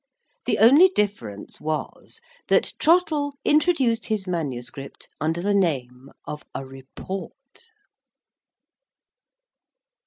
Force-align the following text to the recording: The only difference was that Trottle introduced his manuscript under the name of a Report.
The 0.45 0.57
only 0.57 0.89
difference 0.89 1.61
was 1.61 2.21
that 2.47 2.73
Trottle 2.79 3.33
introduced 3.45 4.07
his 4.07 4.25
manuscript 4.25 5.07
under 5.19 5.43
the 5.43 5.53
name 5.53 6.09
of 6.25 6.41
a 6.55 6.65
Report. 6.65 7.69